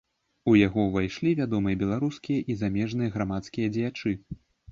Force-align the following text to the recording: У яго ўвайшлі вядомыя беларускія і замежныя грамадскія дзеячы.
У 0.51 0.53
яго 0.67 0.85
ўвайшлі 0.85 1.33
вядомыя 1.39 1.79
беларускія 1.83 2.39
і 2.53 2.57
замежныя 2.63 3.13
грамадскія 3.17 3.67
дзеячы. 3.77 4.17